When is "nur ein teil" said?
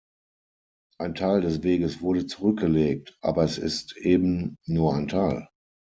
4.65-5.47